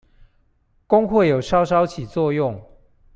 [0.87, 2.59] 工會有稍稍起作用